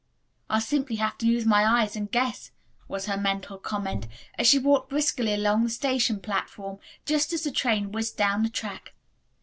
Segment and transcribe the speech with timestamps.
[0.49, 2.49] "I'll simply have to use my eyes and guess,"
[2.87, 7.51] was her mental comment, as she walked briskly along the station platform just as the
[7.51, 8.95] train whizzed down the track.